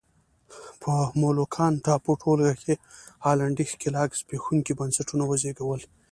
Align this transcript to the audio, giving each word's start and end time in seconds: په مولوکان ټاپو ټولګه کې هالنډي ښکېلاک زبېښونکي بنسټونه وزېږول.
په 0.81 0.91
مولوکان 1.21 1.73
ټاپو 1.85 2.11
ټولګه 2.21 2.53
کې 2.63 2.73
هالنډي 3.25 3.65
ښکېلاک 3.71 4.09
زبېښونکي 4.19 4.73
بنسټونه 4.79 5.23
وزېږول. 5.27 5.81